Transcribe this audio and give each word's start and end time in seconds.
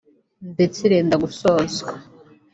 ndetse 0.53 0.77
irenda 0.87 1.15
gusozwa 1.23 1.93